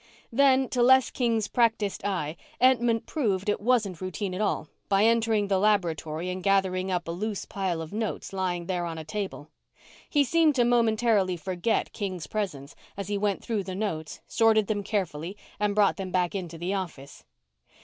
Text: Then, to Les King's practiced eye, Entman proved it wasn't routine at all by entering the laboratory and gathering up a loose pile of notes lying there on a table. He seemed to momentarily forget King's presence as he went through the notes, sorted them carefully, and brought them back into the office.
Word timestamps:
Then, 0.31 0.67
to 0.69 0.81
Les 0.81 1.11
King's 1.11 1.47
practiced 1.47 2.03
eye, 2.03 2.35
Entman 2.59 3.05
proved 3.05 3.47
it 3.49 3.61
wasn't 3.61 4.01
routine 4.01 4.33
at 4.33 4.41
all 4.41 4.67
by 4.89 5.05
entering 5.05 5.47
the 5.47 5.59
laboratory 5.59 6.31
and 6.31 6.41
gathering 6.41 6.89
up 6.89 7.07
a 7.07 7.11
loose 7.11 7.45
pile 7.45 7.83
of 7.83 7.93
notes 7.93 8.33
lying 8.33 8.65
there 8.65 8.83
on 8.87 8.97
a 8.97 9.03
table. 9.03 9.51
He 10.09 10.23
seemed 10.23 10.55
to 10.55 10.65
momentarily 10.65 11.37
forget 11.37 11.93
King's 11.93 12.25
presence 12.25 12.75
as 12.97 13.09
he 13.09 13.17
went 13.19 13.43
through 13.43 13.61
the 13.63 13.75
notes, 13.75 14.21
sorted 14.25 14.65
them 14.65 14.81
carefully, 14.81 15.37
and 15.59 15.75
brought 15.75 15.97
them 15.97 16.09
back 16.09 16.33
into 16.33 16.57
the 16.57 16.73
office. 16.73 17.23